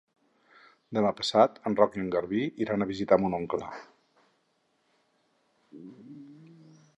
Demà 0.97 1.09
passat 1.19 1.59
en 1.69 1.77
Roc 1.79 1.97
i 1.97 2.01
en 2.03 2.07
Garbí 2.15 2.41
iran 2.65 2.85
a 2.85 2.87
visitar 2.93 3.19
mon 3.25 3.37
oncle. 3.39 3.71